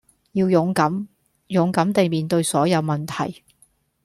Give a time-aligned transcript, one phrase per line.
[0.31, 1.07] 要勇敢，
[1.49, 3.43] 勇敢地面對所有問題